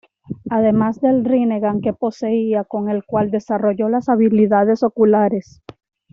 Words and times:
Además 0.49 0.99
del 0.99 1.23
Rinnegan 1.23 1.79
que 1.79 1.93
poseía 1.93 2.63
con 2.63 2.89
el 2.89 3.05
cual 3.05 3.29
desarrolló 3.29 3.87
las 3.87 4.09
habilidades 4.09 4.81
oculares. 4.81 5.61